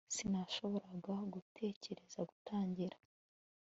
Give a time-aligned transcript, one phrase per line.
[0.15, 2.97] sinashoboraga gutegereza gutangira